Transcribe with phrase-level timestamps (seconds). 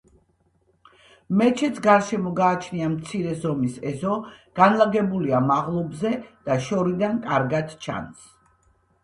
[1.41, 4.15] მეჩეთს გარშემო გააჩნია მცირე ზომის ეზო,
[4.61, 6.15] განლაგებულია მაღლობზე
[6.49, 8.27] და შორიდან კარგად ჩანს.